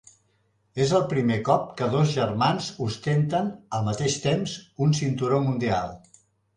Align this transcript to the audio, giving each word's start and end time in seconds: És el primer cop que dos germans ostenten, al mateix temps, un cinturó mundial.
És 0.85 0.93
el 0.99 1.03
primer 1.11 1.37
cop 1.49 1.67
que 1.83 1.91
dos 1.97 2.09
germans 2.15 2.71
ostenten, 2.87 3.53
al 3.79 3.87
mateix 3.93 4.19
temps, 4.27 4.59
un 4.89 5.01
cinturó 5.05 5.45
mundial. 5.49 5.99